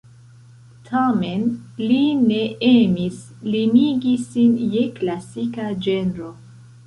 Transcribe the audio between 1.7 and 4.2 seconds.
li ne emis limigi